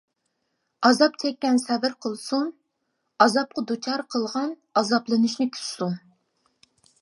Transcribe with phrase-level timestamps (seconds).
[0.87, 2.47] ئازاب چەككەن سەۋر قىلسۇن،
[3.25, 5.97] ئازابقا دۇچار قىلغان ئازابلىنىشنى كۈتسۇن!